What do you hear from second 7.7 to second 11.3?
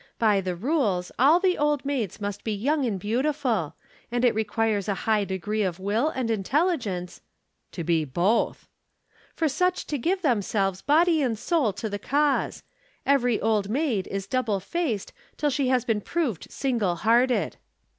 "To be both!" "For such to give themselves body